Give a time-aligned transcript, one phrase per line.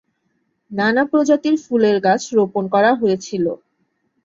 [0.71, 3.53] নানা প্রজাতির ফুলের গাছ রোপণ করা হয়েছিলো।